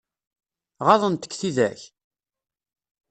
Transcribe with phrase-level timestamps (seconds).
[0.85, 1.81] Ɣaḍent-k tidak?